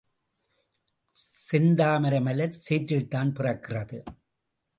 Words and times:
செந்தாமரை 1.49 2.21
மலர் 2.21 2.59
சேற்றில்தான் 2.69 3.35
பிறக்கிறது. 3.37 3.99